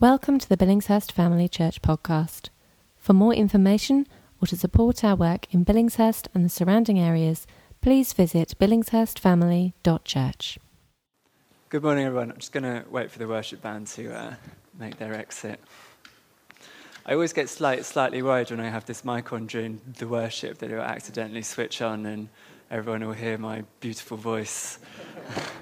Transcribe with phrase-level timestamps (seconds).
[0.00, 2.48] Welcome to the Billingshurst Family Church podcast.
[2.96, 4.06] For more information
[4.40, 7.46] or to support our work in Billingshurst and the surrounding areas,
[7.82, 10.58] please visit billingshurstfamily.church.
[11.68, 12.30] Good morning, everyone.
[12.30, 14.34] I'm just going to wait for the worship band to uh,
[14.78, 15.60] make their exit.
[17.04, 20.56] I always get slight, slightly worried when I have this mic on during the worship
[20.60, 22.30] that it will accidentally switch on and
[22.70, 24.78] everyone will hear my beautiful voice.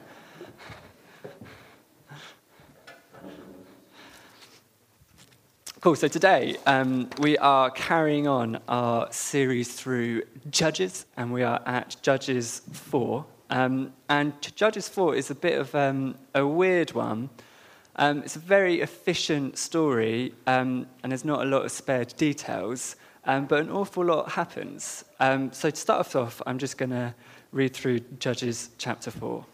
[5.81, 5.95] Cool.
[5.95, 11.95] So today um, we are carrying on our series through Judges, and we are at
[12.03, 13.25] Judges 4.
[13.51, 17.31] Um, and Judges 4 is a bit of um, a weird one.
[17.95, 22.97] Um, it's a very efficient story, um, and there's not a lot of spared details,
[23.25, 25.05] um, but an awful lot happens.
[25.21, 27.15] so to start us off, I'm just going to
[27.53, 29.45] read through Judges chapter 4.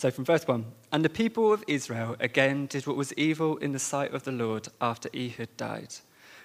[0.00, 3.72] So from verse 1 And the people of Israel again did what was evil in
[3.72, 5.96] the sight of the Lord after Ehud died.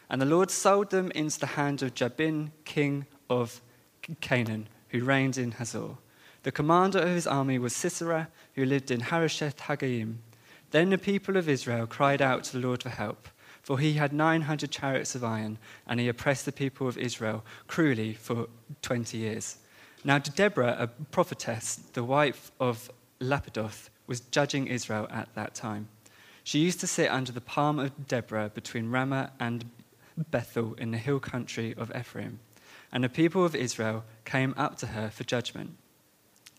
[0.10, 3.62] And the Lord sold them into the hand of Jabin, king of
[4.20, 5.92] Canaan, who reigned in Hazor.
[6.44, 10.18] The commander of his army was Sisera, who lived in Harosheth Hagoyim.
[10.72, 13.30] Then the people of Israel cried out to the Lord for help,
[13.62, 18.16] for he had 900 chariots of iron, and he oppressed the people of Israel cruelly
[18.16, 18.50] for
[18.82, 19.60] 20 years.
[20.06, 25.88] Now, Deborah, a prophetess, the wife of Lapidoth was judging Israel at that time.
[26.44, 29.66] She used to sit under the palm of Deborah between Ramah and
[30.18, 32.40] Bethel in the hill country of Ephraim.
[32.92, 35.78] And the people of Israel came up to her for judgment.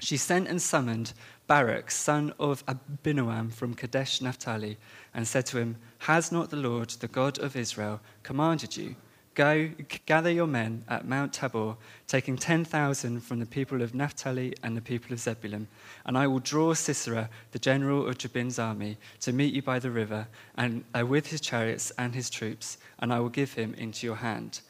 [0.00, 1.14] She sent and summoned
[1.46, 4.76] Barak, son of Abinoam from Kadesh Naphtali,
[5.14, 8.96] and said to him, Has not the Lord, the God of Israel, commanded you?
[9.36, 9.68] Go,
[10.06, 11.76] gather your men at Mount Tabor,
[12.08, 15.68] taking 10,000 from the people of Naphtali and the people of Zebulun,
[16.06, 19.90] and I will draw Sisera, the general of Jabin's army, to meet you by the
[19.90, 20.26] river,
[20.56, 24.16] and uh, with his chariots and his troops, and I will give him into your
[24.16, 24.60] hand.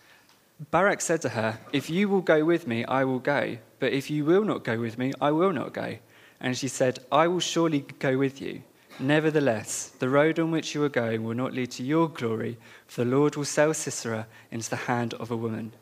[0.72, 4.10] Barak said to her, If you will go with me, I will go, but if
[4.10, 5.98] you will not go with me, I will not go.
[6.40, 8.64] And she said, I will surely go with you.
[8.98, 13.04] Nevertheless, the road on which you are going will not lead to your glory, for
[13.04, 15.72] the Lord will sell Sisera into the hand of a woman.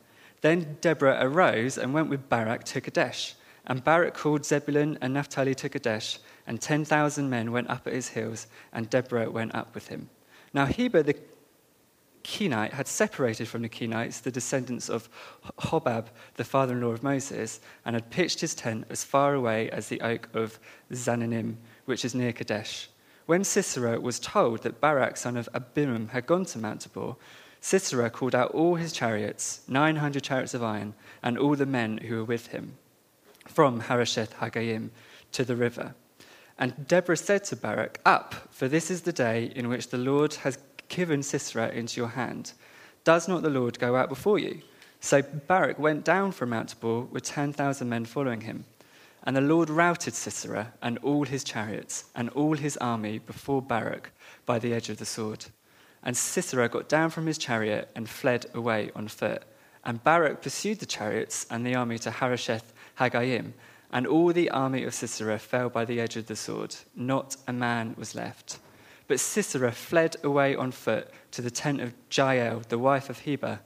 [0.41, 3.35] Then Deborah arose and went with Barak to Kadesh.
[3.67, 8.09] And Barak called Zebulun and Naphtali to Kadesh, and 10,000 men went up at his
[8.09, 10.11] heels, and Deborah went up with him.
[10.53, 11.17] Now Heber the
[12.25, 15.09] Kenite had separated from the Kenites, the descendants of
[15.59, 19.71] Hobab, the father in law of Moses, and had pitched his tent as far away
[19.71, 20.59] as the oak of
[20.91, 22.89] Zaanannim, which is near Kadesh.
[23.27, 27.17] When Sisera was told that Barak, son of Abiram, had gone to Mount Tabor,
[27.61, 30.93] Sisera called out all his chariots, 900 chariots of iron,
[31.23, 32.77] and all the men who were with him,
[33.47, 34.91] from Harosheth Hagoyim
[35.33, 35.95] to the river.
[36.59, 40.35] And Deborah said to Barak, Up, for this is the day in which the Lord
[40.35, 40.59] has
[40.89, 42.53] given Sisera into your hand.
[43.05, 44.61] Does not the Lord go out before you?
[45.01, 48.67] So Barak went down from Mount Tabor with 10,000 men following him.
[49.25, 54.11] And the Lord routed Sisera and all his chariots and all his army before Barak
[54.45, 55.47] by the edge of the sword.
[56.03, 59.43] And Sisera got down from his chariot and fled away on foot.
[59.83, 63.53] And Barak pursued the chariots and the army to Harosheth Hagoyim.
[63.91, 66.77] And all the army of Sisera fell by the edge of the sword.
[66.95, 68.59] Not a man was left.
[69.09, 73.61] But Sisera fled away on foot to the tent of Jael, the wife of Heber.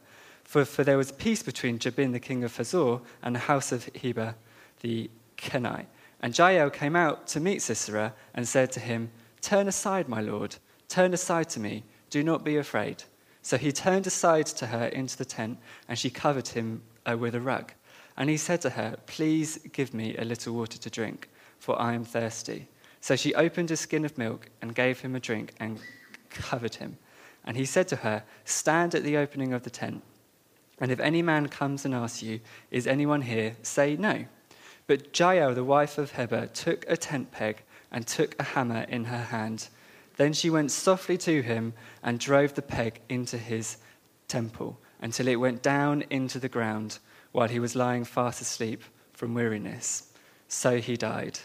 [0.45, 3.89] For, for there was peace between Jabin, the king of Hazor, and the house of
[3.95, 4.35] Heber,
[4.81, 5.87] the Kenite.
[6.21, 9.11] And Jael came out to meet Sisera and said to him,
[9.41, 10.57] Turn aside, my lord,
[10.89, 13.05] turn aside to me, do not be afraid.
[13.43, 17.35] So he turned aside to her into the tent, and she covered him uh, with
[17.35, 17.73] a rug.
[18.17, 21.29] And he said to her, Please give me a little water to drink,
[21.59, 22.69] for I am thirsty.
[23.01, 25.79] So she opened a skin of milk and gave him a drink and
[26.31, 26.99] covered him.
[27.45, 30.03] And he said to her, Stand at the opening of the tent.
[30.81, 33.57] And if any man comes and asks you, Is anyone here?
[33.63, 34.27] say no.
[34.89, 37.63] But Jael, the wife of Heber, took a tent peg
[37.93, 39.69] and took a hammer in her hand.
[40.17, 43.77] Then she went softly to him and drove the peg into his
[44.29, 46.99] temple until it went down into the ground
[47.33, 48.83] while he was lying fast asleep
[49.13, 50.11] from weariness.
[50.49, 51.39] So he died.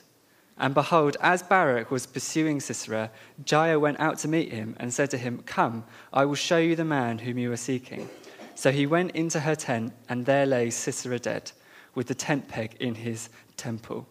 [0.57, 3.11] And behold, as Barak was pursuing Sisera,
[3.45, 6.77] Jael went out to meet him and said to him, Come, I will show you
[6.77, 8.09] the man whom you are seeking.
[8.55, 11.51] So he went into her tent, and there lay Sisera dead
[11.95, 14.07] with the tent peg in his temple.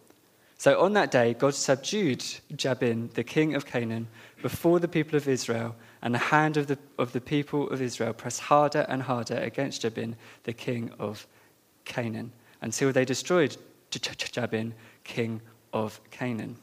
[0.57, 2.23] So on that day, God subdued
[2.55, 4.07] Jabin, the king of Canaan,
[4.41, 8.13] before the people of Israel, and the hand of the, of the people of Israel
[8.13, 11.27] pressed harder and harder against Jabin, the king of
[11.85, 12.31] Canaan,
[12.61, 13.57] until they destroyed
[13.91, 15.41] Jabin, king
[15.73, 16.55] of Canaan.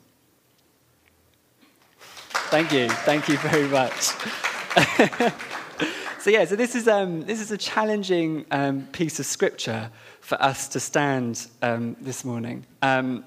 [2.50, 2.88] Thank you.
[2.88, 3.93] Thank you very much.
[6.20, 9.90] so yeah, so this is um, this is a challenging um, piece of scripture
[10.20, 13.25] for us to stand um, this morning, um,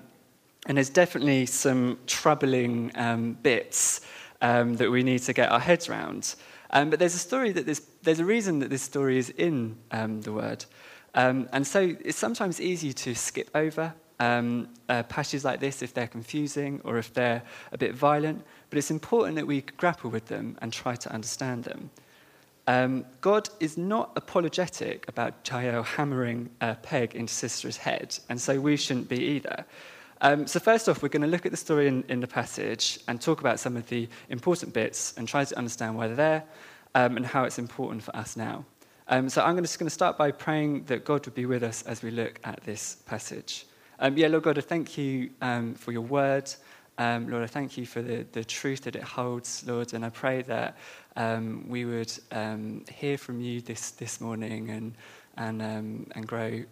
[0.67, 4.01] and there's definitely some troubling um, bits
[4.41, 6.35] um, that we need to get our heads around.
[6.71, 10.31] but there's a story that this, there's a reason that this story is in the
[10.31, 10.65] Word,
[11.13, 16.07] and so it's sometimes easy to skip over um, uh, passages like this if they're
[16.07, 17.41] confusing or if they're
[17.71, 21.63] a bit violent, but it's important that we grapple with them and try to understand
[21.63, 21.89] them.
[22.65, 28.59] Um, God is not apologetic about Jael hammering a peg into Sisera's head, and so
[28.59, 29.65] we shouldn't be either.
[30.21, 32.99] Um, so, first off, we're going to look at the story in, in, the passage
[33.09, 36.43] and talk about some of the important bits and try to understand why they're there
[36.95, 38.63] um, and how it's important for us now.
[39.09, 41.81] Um, so, I'm just going to start by praying that God would be with us
[41.83, 43.65] as we look at this passage.
[43.99, 46.49] Um, yeah, Lord God, I thank you um, for your word.
[46.97, 50.09] Um, Lord, I thank you for the, the truth that it holds, Lord, and I
[50.09, 50.77] pray that
[51.15, 54.93] um, we would um, hear from you this, this morning and,
[55.37, 56.63] and, um, and grow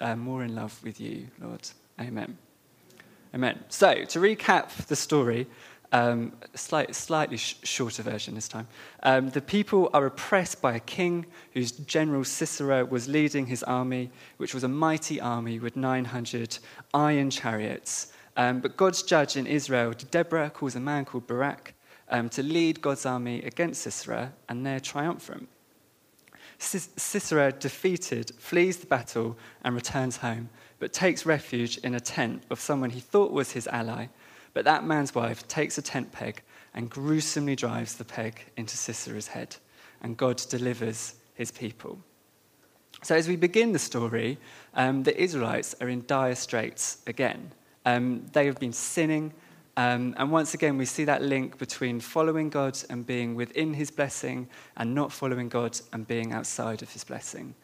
[0.00, 1.66] uh, more in love with you, Lord.
[2.00, 2.36] Amen.
[3.34, 3.58] Amen.
[3.68, 5.46] So, to recap the story,
[5.92, 8.66] um, slight, slightly sh- shorter version this time.
[9.02, 14.10] Um, the people are oppressed by a king whose general Sisera was leading his army,
[14.38, 16.58] which was a mighty army with 900
[16.94, 18.11] iron chariots.
[18.36, 21.74] Um, but God's judge in Israel, Deborah, calls a man called Barak
[22.08, 25.48] um, to lead God's army against Sisera, and they're triumphant.
[26.58, 30.48] Sisera, defeated, flees the battle and returns home,
[30.78, 34.06] but takes refuge in a tent of someone he thought was his ally
[34.54, 36.42] but that man's wife takes a tent peg
[36.74, 39.56] and gruesomely drives the peg into Sisera's head,
[40.02, 41.98] and God delivers his people.
[43.02, 44.38] So, as we begin the story,
[44.74, 47.52] um, the Israelites are in dire straits again.
[47.84, 49.32] Um, they have been sinning,
[49.76, 53.90] um, and once again, we see that link between following God and being within his
[53.90, 57.54] blessing, and not following God and being outside of his blessing.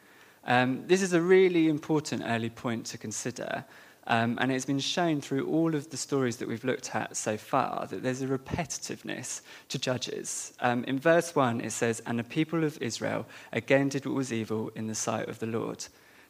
[0.44, 3.65] Um, this is a really important early point to consider
[4.09, 7.37] um, and it's been shown through all of the stories that we've looked at so
[7.37, 10.55] far that there's a repetitiveness to Judges.
[10.61, 14.32] Um, in verse 1, it says, And the people of Israel again did what was
[14.32, 15.85] evil in the sight of the Lord.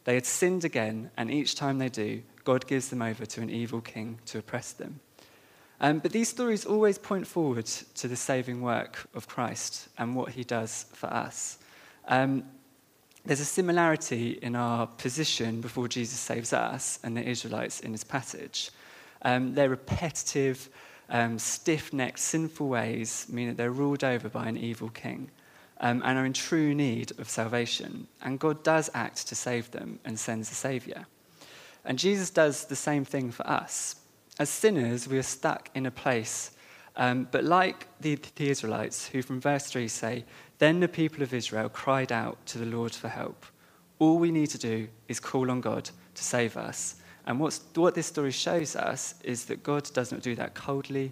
[0.09, 3.51] They had sinned again, and each time they do, God gives them over to an
[3.51, 5.01] evil king to oppress them.
[5.79, 10.31] Um, but these stories always point forward to the saving work of Christ and what
[10.31, 11.59] he does for us.
[12.07, 12.43] Um,
[13.23, 18.03] there's a similarity in our position before Jesus saves us and the Israelites in this
[18.03, 18.71] passage.
[19.21, 20.69] Um, their repetitive,
[21.11, 25.29] um, stiff necked, sinful ways mean that they're ruled over by an evil king
[25.79, 28.07] um, and are in true need of salvation.
[28.21, 31.05] And God does act to save them and sends a Saviour.
[31.85, 33.95] And Jesus does the same thing for us.
[34.37, 36.51] As sinners, we are stuck in a place,
[36.95, 40.25] um, but like the, the Israelites, who from verse 3 say,
[40.57, 43.45] then the people of Israel cried out to the Lord for help.
[43.99, 46.95] All we need to do is call on God to save us.
[47.25, 51.11] And what this story shows us is that God does not do that coldly.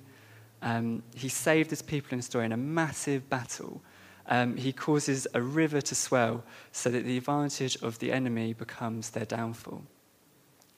[0.61, 3.81] Um, he saved his people in the story in a massive battle.
[4.27, 9.11] Um, he causes a river to swell so that the advantage of the enemy becomes
[9.11, 9.83] their downfall.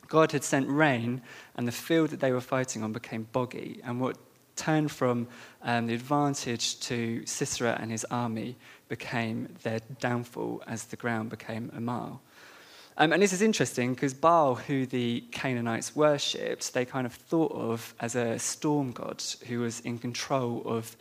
[0.07, 1.21] God had sent rain,
[1.55, 3.79] and the field that they were fighting on became boggy.
[3.83, 4.17] And what
[4.55, 5.27] turned from
[5.61, 8.57] um, the advantage to Sisera and his army
[8.87, 12.21] became their downfall as the ground became a mile.
[12.97, 17.53] Um, and this is interesting because Baal, who the Canaanites worshipped, they kind of thought
[17.53, 20.97] of as a storm god who was in control of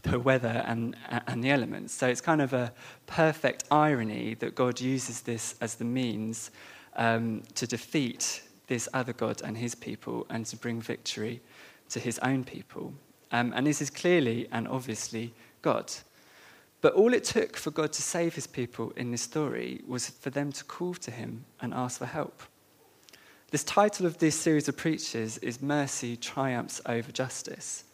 [0.00, 0.96] the weather and,
[1.26, 1.92] and the elements.
[1.92, 2.72] So it's kind of a
[3.06, 6.50] perfect irony that God uses this as the means
[6.96, 11.40] um, to defeat this other God and his people and to bring victory
[11.90, 12.94] to his own people.
[13.30, 15.92] Um, and this is clearly and obviously God.
[16.80, 20.30] But all it took for God to save his people in this story was for
[20.30, 22.42] them to call to him and ask for help.
[23.50, 27.84] This title of this series of preachers is Mercy Triumphs Over Justice.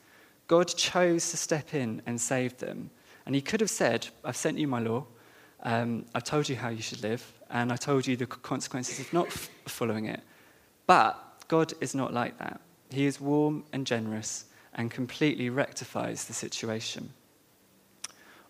[0.48, 2.90] God chose to step in and save them.
[3.26, 5.04] And he could have said, I've sent you my law,
[5.62, 9.12] um, I've told you how you should live, and I told you the consequences of
[9.12, 10.20] not f- following it.
[10.86, 11.16] But
[11.48, 12.60] God is not like that.
[12.90, 17.10] He is warm and generous and completely rectifies the situation.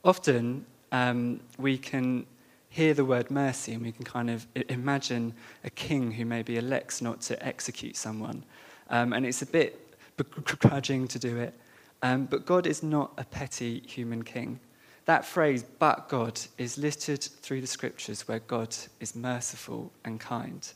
[0.04, 2.26] Often, um, we can
[2.70, 5.32] hear the word mercy and we can kind of imagine
[5.64, 8.44] a king who maybe elects not to execute someone.
[8.90, 11.54] Um, and it's a bit begrudging to do it.
[12.02, 14.60] Um, but God is not a petty human king.
[15.06, 20.70] That phrase, but God, is littered through the scriptures where God is merciful and kind.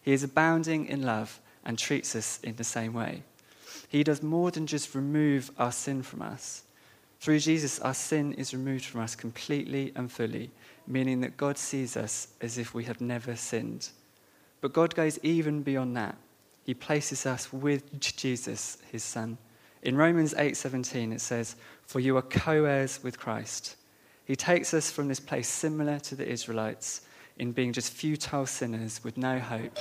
[0.00, 3.22] He is abounding in love and treats us in the same way.
[3.88, 6.62] He does more than just remove our sin from us.
[7.20, 10.50] Through Jesus, our sin is removed from us completely and fully,
[10.86, 13.90] meaning that God sees us as if we have never sinned.
[14.60, 16.16] But God goes even beyond that.
[16.64, 19.38] He places us with Jesus, his son.
[19.82, 23.76] In Romans 8:17 it says, "For you are co-heirs with Christ."
[24.24, 27.02] He takes us from this place similar to the Israelites
[27.38, 29.78] in being just futile sinners with no hope.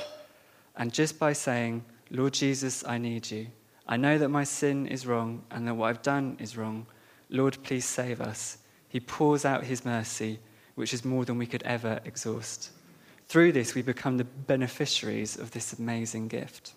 [0.75, 3.47] And just by saying, "Lord Jesus, I need you.
[3.87, 6.85] I know that my sin is wrong and that what I've done is wrong.
[7.29, 10.39] Lord, please save us." He pours out his mercy,
[10.75, 12.69] which is more than we could ever exhaust.
[13.27, 16.73] Through this, we become the beneficiaries of this amazing gift.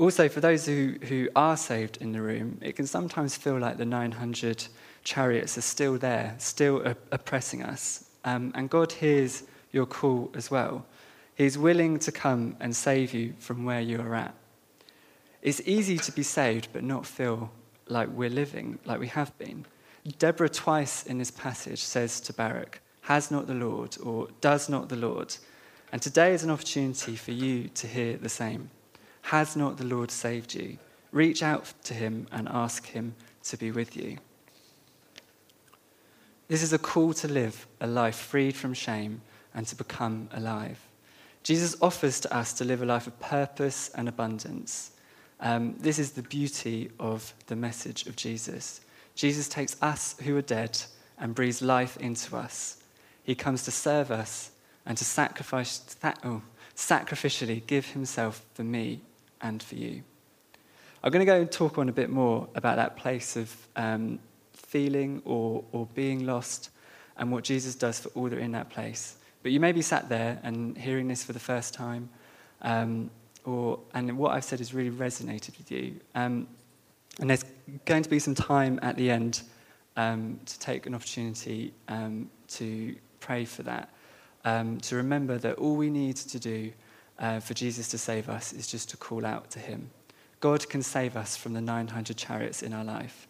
[0.00, 3.76] Also, for those who, who are saved in the room, it can sometimes feel like
[3.76, 4.66] the 900
[5.04, 8.06] chariots are still there, still oppressing us.
[8.24, 9.42] Um, and God hears
[9.72, 10.86] your call as well.
[11.34, 14.34] He's willing to come and save you from where you are at.
[15.42, 17.50] It's easy to be saved but not feel
[17.86, 19.66] like we're living like we have been.
[20.18, 24.88] Deborah, twice in this passage, says to Barak, Has not the Lord, or does not
[24.88, 25.36] the Lord?
[25.92, 28.70] And today is an opportunity for you to hear the same.
[29.30, 30.76] Has not the Lord saved you?
[31.12, 34.18] Reach out to him and ask him to be with you.
[36.48, 39.22] This is a call to live a life freed from shame
[39.54, 40.80] and to become alive.
[41.44, 44.90] Jesus offers to us to live a life of purpose and abundance.
[45.38, 48.80] Um, this is the beauty of the message of Jesus.
[49.14, 50.76] Jesus takes us who are dead
[51.20, 52.82] and breathes life into us.
[53.22, 54.50] He comes to serve us
[54.84, 56.42] and to sacrifice, oh,
[56.74, 59.02] sacrificially give himself for me
[59.42, 60.02] and for you.
[61.02, 64.18] I'm going to go and talk on a bit more about that place of um,
[64.52, 66.70] feeling or, or being lost
[67.16, 69.16] and what Jesus does for all that are in that place.
[69.42, 72.10] But you may be sat there and hearing this for the first time,
[72.62, 73.10] um,
[73.44, 76.00] or, and what I've said has really resonated with you.
[76.14, 76.46] Um,
[77.18, 77.44] and there's
[77.86, 79.42] going to be some time at the end
[79.96, 83.90] um, to take an opportunity um, to pray for that,
[84.44, 86.72] um, to remember that all we need to do
[87.20, 89.90] uh, for Jesus to save us is just to call out to him.
[90.40, 93.28] God can save us from the 900 chariots in our life.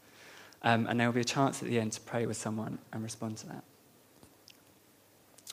[0.63, 3.03] Um, and there will be a chance at the end to pray with someone and
[3.03, 3.65] respond to that.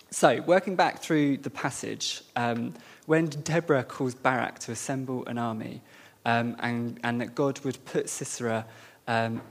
[0.09, 2.73] So, working back through the passage, um,
[3.07, 5.81] when Deborah calls Barak to assemble an army
[6.25, 8.65] um, and, and, that God would put Sisera
[9.07, 9.41] um,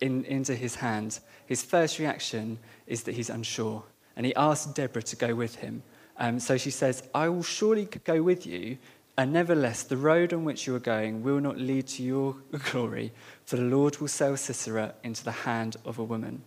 [0.00, 3.84] in, into his hand, his first reaction is that he's unsure.
[4.16, 5.82] And he asks Deborah to go with him.
[6.20, 8.76] Um, so she says, I will surely go with you,
[9.16, 12.36] and nevertheless, the road on which you are going will not lead to your
[12.70, 13.12] glory,
[13.46, 16.42] for the Lord will sell Sisera into the hand of a woman.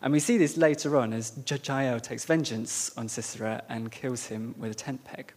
[0.00, 4.54] And we see this later on as Jael takes vengeance on Sisera and kills him
[4.56, 5.32] with a tent peg.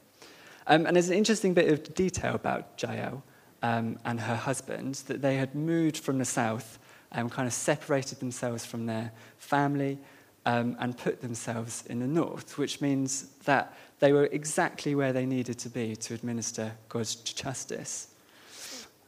[0.68, 3.24] Um, and there's an interesting bit of detail about Jael
[3.62, 6.80] um, and her husband that they had moved from the south
[7.12, 10.00] and kind of separated themselves from their family
[10.46, 15.25] um, and put themselves in the north, which means that they were exactly where they
[15.25, 18.10] needed to be to administer God's justice.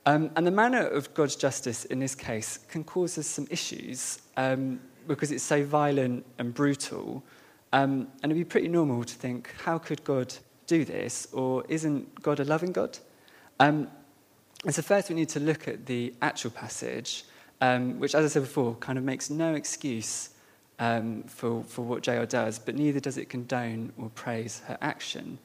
[0.05, 4.21] Um, and the manner of God's justice in this case can cause us some issues
[4.37, 7.23] um, because it's so violent and brutal.
[7.73, 10.33] Um, and it'd be pretty normal to think, how could God
[10.65, 11.27] do this?
[11.33, 12.97] Or isn't God a loving God?
[13.59, 13.89] Um,
[14.63, 17.25] and so, first, we need to look at the actual passage,
[17.61, 20.29] um, which, as I said before, kind of makes no excuse
[20.79, 25.39] um, for, for what Jael does, but neither does it condone or praise her action.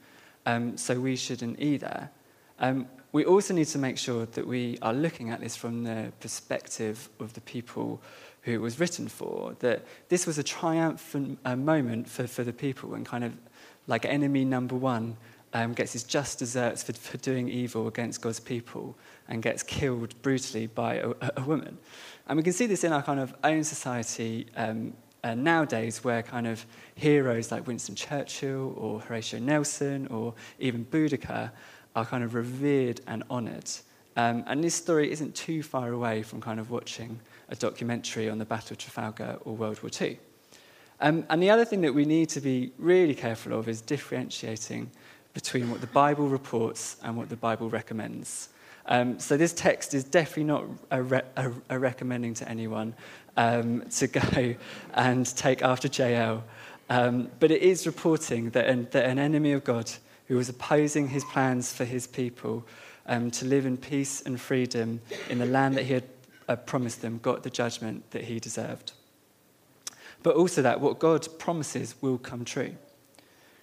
[0.47, 2.11] Um, so we shouldn't either.
[2.59, 6.13] Um, we also need to make sure that we are looking at this from the
[6.21, 8.01] perspective of the people
[8.43, 12.53] who it was written for, that this was a triumphant uh, moment for, for the
[12.53, 13.37] people and kind of
[13.87, 15.17] like enemy number one
[15.55, 18.97] um, gets his just desserts for, for doing evil against God's people
[19.29, 21.79] and gets killed brutally by a, a woman.
[22.27, 26.23] And we can see this in our kind of own society um, uh, nowadays where
[26.23, 26.65] kind of
[26.95, 31.51] heroes like Winston Churchill or Horatio Nelson or even Boudicca
[31.95, 33.71] are kind of revered and honoured.
[34.17, 38.39] Um, and this story isn't too far away from kind of watching a documentary on
[38.39, 40.19] the Battle of Trafalgar or World War II.
[41.01, 44.91] Um, and the other thing that we need to be really careful of is differentiating
[45.35, 48.51] between what the Bible reports and what the Bible recommends.
[48.87, 52.95] Um, so this text is definitely not a, re- a, a recommending to anyone
[53.37, 54.55] um, to go
[54.95, 56.45] and take after Jael.
[56.91, 59.91] Um, but it is reporting that an, that an, enemy of God
[60.29, 62.67] who was opposing his plans for his people
[63.07, 66.05] um, to live in peace and freedom in the land that he had
[66.49, 68.93] uh, promised them got the judgment that he deserved.
[70.23, 72.75] But also that what God promises will come true.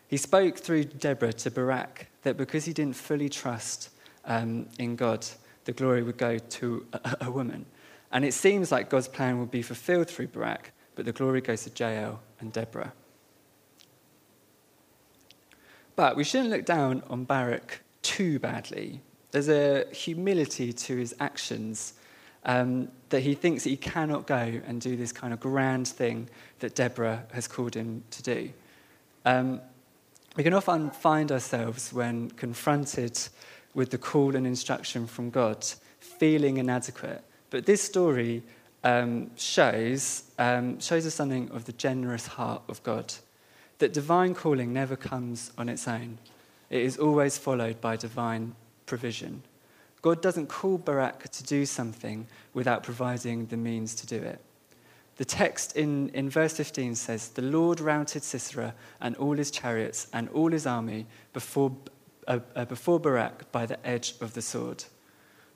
[0.07, 3.89] He spoke through Deborah to Barak that because he didn't fully trust
[4.25, 5.25] um, in God,
[5.65, 7.65] the glory would go to a, a woman.
[8.11, 11.63] And it seems like God's plan will be fulfilled through Barak, but the glory goes
[11.65, 12.93] to Jael and Deborah.
[15.95, 19.01] But we shouldn't look down on Barak too badly.
[19.31, 21.93] There's a humility to his actions
[22.45, 26.29] um, that he thinks that he cannot go and do this kind of grand thing
[26.59, 28.49] that Deborah has called him to do.
[29.25, 29.61] Um,
[30.35, 33.19] we can often find ourselves, when confronted
[33.73, 35.65] with the call and instruction from God,
[35.99, 37.23] feeling inadequate.
[37.49, 38.43] But this story
[38.83, 43.13] um, shows, um, shows us something of the generous heart of God.
[43.79, 46.17] That divine calling never comes on its own,
[46.69, 49.43] it is always followed by divine provision.
[50.01, 54.39] God doesn't call Barak to do something without providing the means to do it.
[55.17, 60.07] The text in, in verse 15 says, The Lord routed Sisera and all his chariots
[60.13, 61.75] and all his army before,
[62.27, 64.85] uh, uh, before Barak by the edge of the sword.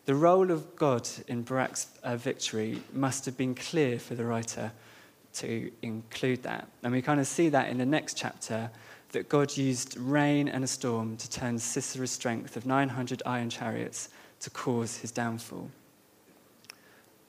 [0.06, 4.72] The role of God in Barak's uh, victory must have been clear for the writer
[5.36, 6.68] to include that.
[6.84, 8.70] And we kind of see that in the next chapter
[9.14, 14.10] that God used rain and a storm to turn Sisera's strength of 900 iron chariots
[14.42, 15.70] to cause his downfall.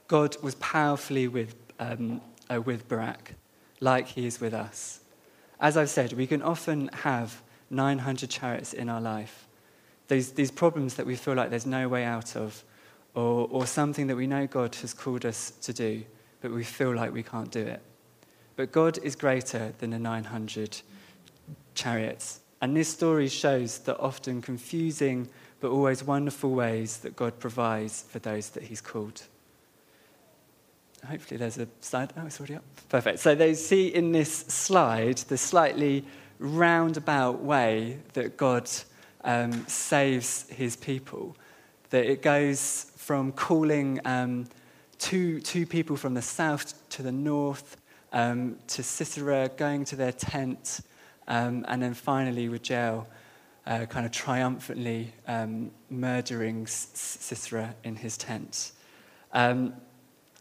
[0.08, 2.20] God was powerfully with, um,
[2.52, 3.34] uh, with Barak,
[3.80, 5.00] like he is with us.
[5.60, 7.40] As I've said, we can often have
[7.70, 9.46] 900 chariots in our life.
[10.08, 12.62] These, these problems that we feel like there's no way out of,
[13.14, 16.04] or, or something that we know God has called us to do,
[16.40, 17.80] but we feel like we can't do it.
[18.56, 20.80] But God is greater than the 900
[21.74, 22.40] chariots.
[22.60, 25.28] And this story shows the often confusing
[25.60, 29.22] but always wonderful ways that God provides for those that He's called.
[31.08, 32.12] Hopefully, there's a slide.
[32.16, 32.64] Oh, it's already up.
[32.88, 33.18] Perfect.
[33.18, 36.04] So, they see in this slide the slightly
[36.38, 38.70] roundabout way that God
[39.24, 41.36] um, saves His people.
[41.90, 44.46] That it goes from calling um,
[44.98, 47.76] two, two people from the south to the north,
[48.12, 50.80] um, to Sisera going to their tent,
[51.28, 53.06] um, and then finally with Jael
[53.66, 58.72] uh, kind of triumphantly um, murdering Sisera in his tent.
[59.32, 59.74] Um,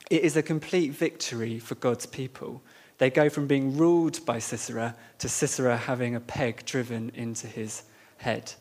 [0.10, 2.62] it is a complete victory for God's people.
[2.98, 7.84] They go from being ruled by Sisera to Sisera having a peg driven into his
[8.18, 8.54] head.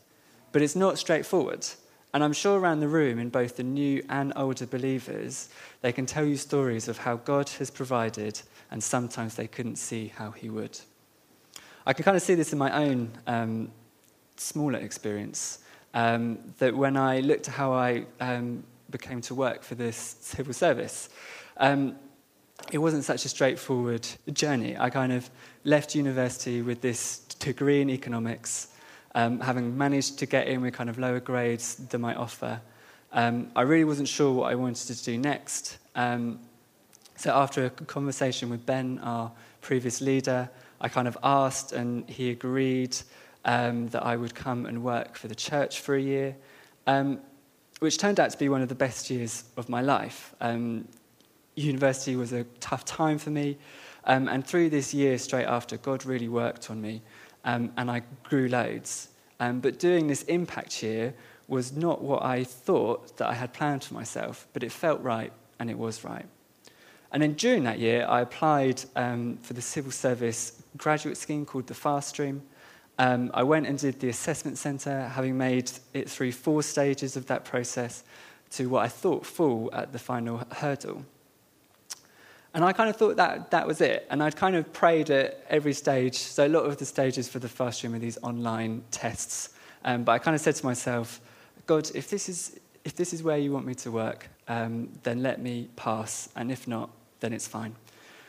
[0.53, 1.67] But it's not straightforward.
[2.13, 5.49] And I'm sure around the room, in both the new and older believers,
[5.81, 8.39] they can tell you stories of how God has provided,
[8.71, 10.79] and sometimes they couldn't see how He would.
[11.85, 13.71] I can kind of see this in my own um,
[14.37, 15.59] smaller experience.
[15.95, 20.53] Um, that when I looked at how I um, became to work for this civil
[20.53, 21.09] service,
[21.57, 21.95] um,
[22.71, 24.75] it wasn't such a straightforward journey.
[24.77, 25.29] I kind of
[25.63, 28.69] left university with this degree in economics,
[29.15, 32.61] um, having managed to get in with kind of lower grades than my offer.
[33.11, 35.77] Um, I really wasn't sure what I wanted to do next.
[35.95, 36.39] Um,
[37.15, 40.49] so after a conversation with Ben, our previous leader,
[40.81, 42.97] I kind of asked, and he agreed
[43.45, 46.35] um, that I would come and work for the church for a year,
[46.87, 47.19] um,
[47.79, 50.33] which turned out to be one of the best years of my life.
[50.41, 50.87] Um,
[51.55, 53.57] university was a tough time for me,
[54.05, 57.01] and through this year straight after, God really worked on me,
[57.43, 59.09] um, and I grew loads.
[59.39, 61.13] Um, but doing this impact year
[61.47, 65.31] was not what I thought that I had planned for myself, but it felt right,
[65.59, 66.25] and it was right.
[67.11, 71.75] And then during that year, I applied for the civil service graduate scheme called the
[71.75, 72.41] Fast Stream.
[72.97, 77.27] Um, I went and did the assessment centre, having made it through four stages of
[77.27, 78.03] that process
[78.51, 81.05] to what I thought full at the final hurdle.
[82.53, 84.05] And I kind of thought that that was it.
[84.09, 86.17] And I'd kind of prayed at every stage.
[86.17, 89.49] So a lot of the stages for the fast stream are these online tests.
[89.83, 91.19] Um, but I kind of said to myself,
[91.65, 95.23] God, if this is, if this is where you want me to work, um, then
[95.23, 96.29] let me pass.
[96.35, 96.89] And if not,
[97.21, 97.75] then it's fine.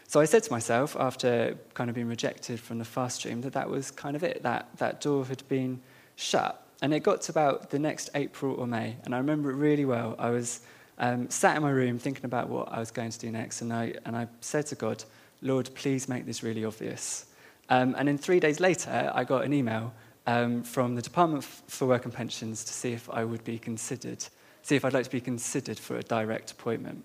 [0.07, 3.53] So I said to myself, after kind of being rejected from the fast stream, that
[3.55, 5.81] that was kind of it, that, that door had been
[6.17, 6.67] shut.
[6.83, 9.85] And it got to about the next April or May, and I remember it really
[9.85, 10.15] well.
[10.19, 10.61] I was
[10.99, 13.73] um, sat in my room thinking about what I was going to do next, and
[13.73, 15.05] I, and I said to God,
[15.43, 17.27] Lord, please make this really obvious.
[17.69, 19.93] Um, and then three days later, I got an email
[20.27, 24.25] um, from the Department for Work and Pensions to see if I would be considered,
[24.63, 27.05] see if I'd like to be considered for a direct appointment.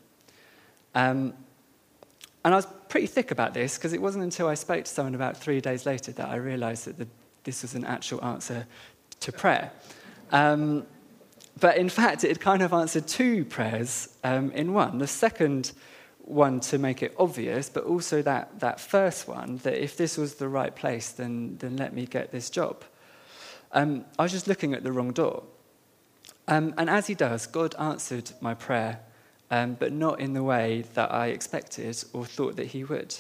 [0.96, 1.34] Um,
[2.46, 5.16] and I was pretty thick about this because it wasn't until I spoke to someone
[5.16, 7.08] about three days later that I realized that the,
[7.44, 8.66] this was an actual answer
[9.20, 9.72] to prayer.
[10.32, 10.86] Um,
[11.60, 14.98] but in fact, it kind of answered two prayers um, in one.
[14.98, 15.72] The second
[16.20, 20.36] one to make it obvious, but also that, that first one, that if this was
[20.36, 22.84] the right place, then, then let me get this job.
[23.72, 25.44] Um, I was just looking at the wrong door.
[26.48, 29.00] Um, and as he does, God answered my prayer,
[29.52, 33.16] um, but not in the way that I expected or thought that he would.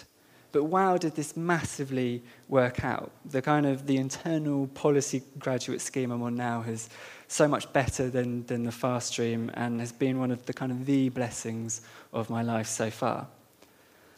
[0.52, 3.12] But wow, did this massively work out?
[3.26, 6.90] The kind of the internal policy graduate scheme I'm on now is
[7.30, 10.72] so much better than, than the fast stream and has been one of the kind
[10.72, 13.28] of the blessings of my life so far.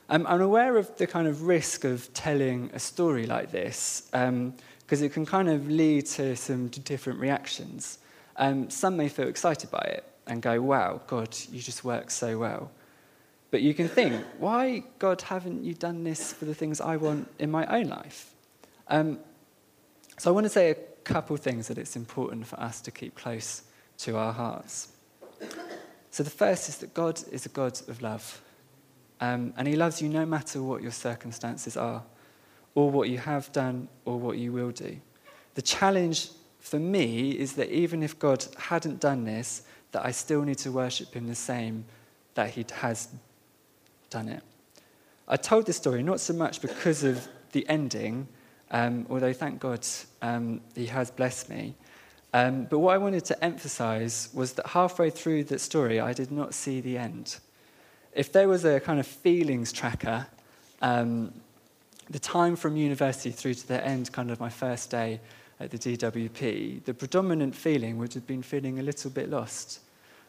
[0.10, 4.30] Um, I'm aware of the kind of risk of telling a story like this because
[4.30, 4.54] um,
[4.90, 8.00] it can kind of lead to some different reactions.
[8.38, 12.38] Um, some may feel excited by it and go, wow, God, you just work so
[12.38, 12.72] well.
[13.52, 17.28] But you can think, why, God, haven't you done this for the things I want
[17.40, 18.34] in my own life?
[18.88, 19.20] Um,
[20.18, 23.16] so I want to say a couple things that it's important for us to keep
[23.16, 23.64] close
[24.00, 24.90] to our hearts.
[26.12, 28.42] So the first is that God is a God of love.
[29.20, 32.04] Um, and he loves you no matter what your circumstances are,
[32.74, 34.98] or what you have done, or what you will do.
[35.54, 40.42] The challenge for me is that even if God hadn't done this, that I still
[40.44, 41.86] need to worship him the same
[42.34, 43.10] that he has
[44.10, 44.42] done it.
[45.28, 48.28] I told this story not so much because of the ending,
[48.72, 49.86] um, although thank God
[50.22, 51.76] um, he has blessed me.
[52.34, 56.32] Um, but what I wanted to emphasize was that halfway through the story, I did
[56.32, 57.38] not see the end.
[58.14, 60.28] If there was a kind of feelings tracker,
[60.82, 61.34] um,
[62.10, 65.20] the time from university through to the end, kind of my first day
[65.60, 69.80] at the DWP, the predominant feeling would have been feeling a little bit lost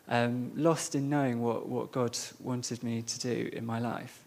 [0.09, 4.22] um, lost in knowing what, what God wanted me to do in my life.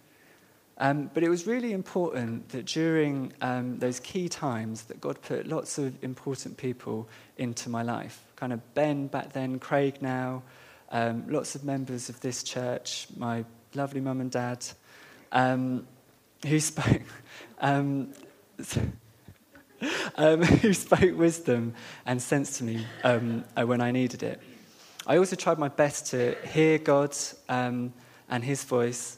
[0.77, 5.47] Um, but it was really important that during um, those key times that God put
[5.47, 7.07] lots of important people
[7.37, 8.21] into my life.
[8.35, 10.43] Kind of Ben back then, Craig now,
[10.91, 14.65] um, lots of members of this church, my lovely mum and dad,
[15.31, 15.87] um,
[16.45, 17.03] who spoke,
[20.15, 21.73] um, who spoke wisdom
[22.05, 22.85] and sense to me
[23.55, 24.39] uh, when I needed it.
[25.07, 27.15] I also tried my best to hear God
[27.47, 27.93] um,
[28.29, 29.17] and His voice.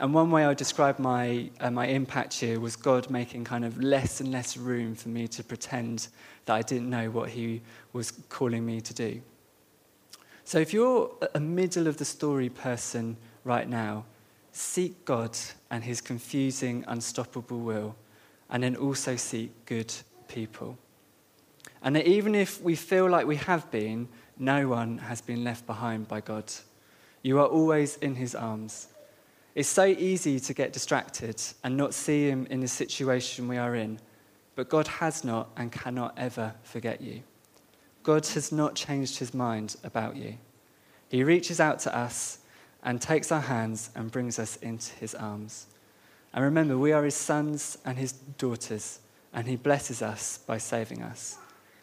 [0.00, 3.82] And one way I described my, uh, my impact year was God making kind of
[3.82, 6.08] less and less room for me to pretend
[6.44, 9.20] that I didn't know what He was calling me to do.
[10.44, 14.04] So if you're a middle of the story person right now,
[14.52, 15.36] seek God
[15.70, 17.96] and His confusing, unstoppable will,
[18.50, 19.92] and then also seek good
[20.28, 20.78] people.
[21.82, 24.08] And that even if we feel like we have been,
[24.38, 26.52] no one has been left behind by God.
[27.22, 28.88] You are always in his arms.
[29.58, 33.74] It's so easy to get distracted and not see him in the situation we are
[33.74, 33.98] in,
[34.54, 37.24] but God has not and cannot ever forget you.
[38.04, 40.34] God has not changed his mind about you.
[41.08, 42.38] He reaches out to us
[42.84, 45.66] and takes our hands and brings us into his arms.
[46.32, 49.00] And remember, we are his sons and his daughters,
[49.32, 51.36] and he blesses us by saving us.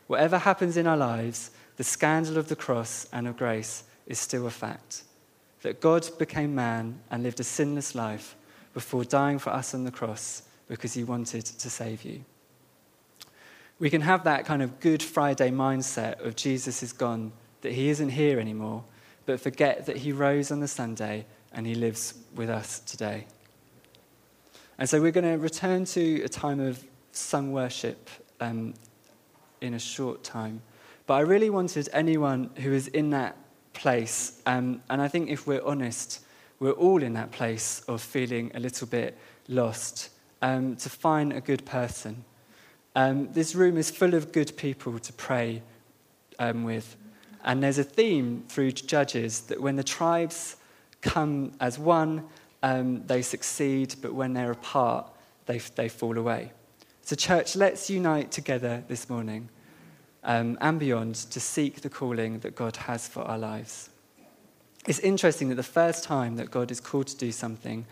[0.07, 4.47] Whatever happens in our lives, the scandal of the cross and of grace is still
[4.47, 5.03] a fact.
[5.65, 8.35] That God became man and lived a sinless life
[8.75, 12.23] before dying for us on the cross because he wanted to save you.
[13.79, 17.89] We can have that kind of Good Friday mindset of Jesus is gone, that he
[17.89, 18.83] isn't here anymore,
[19.25, 23.25] but forget that he rose on the Sunday and he lives with us today.
[24.77, 28.75] And so we're going to return to a time of sung worship um,
[29.61, 30.61] in a short time.
[31.07, 33.35] But I really wanted anyone who is in that
[33.75, 36.21] place, um, and I think if we're honest,
[36.59, 40.09] we're all in that place of feeling a little bit lost,
[40.41, 42.23] um, to find a good person.
[42.95, 45.61] Um, this room is full of good people to pray
[46.39, 46.95] um, with.
[47.43, 50.55] And there's a theme through Judges that when the tribes
[51.01, 52.23] come as one,
[52.63, 55.11] um, they succeed, but when they're apart,
[55.45, 56.51] they, they fall away.
[57.01, 59.49] So, church, let's unite together this morning
[60.25, 63.89] um, and beyond to seek the calling that God has for our lives.
[64.87, 67.85] It's interesting that the first time that God is called to do something,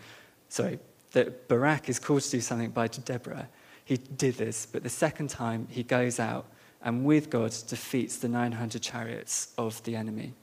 [0.48, 0.78] sorry,
[1.12, 3.48] that Barak is called to do something by Deborah,
[3.84, 6.46] he did this, but the second time he goes out
[6.82, 10.34] and with God defeats the 900 chariots of the enemy.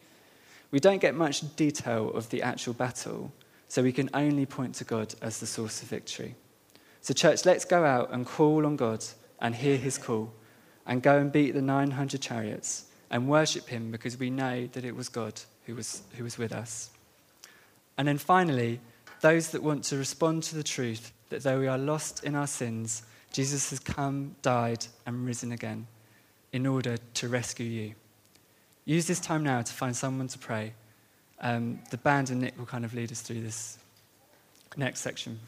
[0.71, 3.31] We don't get much detail of the actual battle,
[3.67, 6.35] so we can only point to God as the source of victory.
[7.01, 9.03] So, church, let's go out and call on God
[9.39, 10.33] and hear his call
[10.85, 14.95] and go and beat the 900 chariots and worship him because we know that it
[14.95, 16.89] was God who was, who was with us.
[17.97, 18.79] And then finally,
[19.21, 22.47] those that want to respond to the truth that though we are lost in our
[22.47, 25.87] sins, Jesus has come, died, and risen again
[26.51, 27.93] in order to rescue you.
[28.85, 30.73] Use this time now to find someone to pray.
[31.39, 33.77] Um, the band and Nick will kind of lead us through this
[34.75, 35.39] next section.